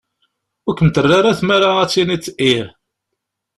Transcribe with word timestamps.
Ur 0.67 0.73
kem-terra 0.77 1.15
ara 1.17 1.37
tmara 1.39 1.69
ad 1.81 1.89
tiniḍ 1.89 2.23
ih. 2.51 2.65